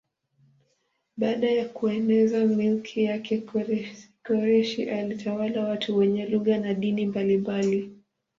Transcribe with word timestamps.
Baada 1.17 1.51
ya 1.51 1.65
kueneza 1.69 2.45
milki 2.45 3.03
yake 3.03 3.43
Koreshi 4.23 4.89
alitawala 4.89 5.63
watu 5.67 5.97
wenye 5.97 6.25
lugha 6.25 6.57
na 6.57 6.73
dini 6.73 7.05
mbalimbali. 7.05 7.91